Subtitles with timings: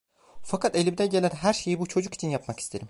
[0.43, 2.79] Fakat elimden gelen her şeyi bu çocuk için yapmak isterim…